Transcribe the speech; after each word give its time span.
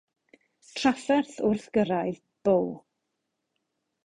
Trafferth 0.79 1.35
wrth 1.49 1.67
gyrraedd 1.77 2.19
Bo. 2.49 2.57